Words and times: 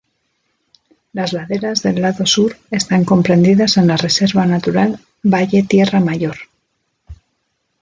Las 1.13 1.31
laderas 1.31 1.83
del 1.83 2.01
lado 2.01 2.25
sur 2.25 2.57
están 2.71 3.05
comprendidas 3.05 3.77
en 3.77 3.85
la 3.85 3.97
reserva 3.97 4.47
natural 4.47 4.99
Valle 5.21 5.61
Tierra 5.61 5.99
Mayor. 5.99 6.37